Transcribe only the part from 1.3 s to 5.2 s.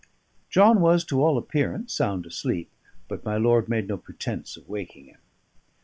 appearance, sound asleep, but my lord made no pretence of waking him.